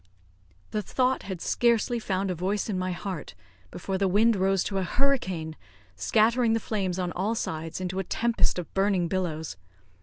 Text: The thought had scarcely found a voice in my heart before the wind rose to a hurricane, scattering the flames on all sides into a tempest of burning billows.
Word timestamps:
The 0.71 0.81
thought 0.81 1.21
had 1.29 1.41
scarcely 1.41 1.99
found 1.99 2.31
a 2.31 2.33
voice 2.33 2.71
in 2.71 2.79
my 2.79 2.91
heart 2.91 3.35
before 3.69 3.99
the 3.99 4.07
wind 4.07 4.35
rose 4.35 4.63
to 4.63 4.79
a 4.79 4.83
hurricane, 4.83 5.55
scattering 5.95 6.53
the 6.53 6.59
flames 6.59 6.97
on 6.97 7.11
all 7.11 7.35
sides 7.35 7.79
into 7.79 7.99
a 7.99 8.03
tempest 8.03 8.57
of 8.57 8.73
burning 8.73 9.07
billows. 9.07 9.57